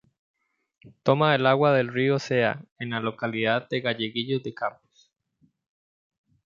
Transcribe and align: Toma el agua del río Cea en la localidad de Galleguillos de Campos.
Toma 1.03 1.35
el 1.35 1.45
agua 1.45 1.73
del 1.75 1.89
río 1.93 2.17
Cea 2.17 2.65
en 2.79 2.89
la 2.89 2.99
localidad 3.01 3.69
de 3.69 3.81
Galleguillos 3.81 4.41
de 4.41 4.55
Campos. 4.55 5.13